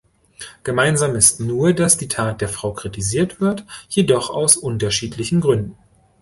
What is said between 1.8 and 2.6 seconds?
die Tat der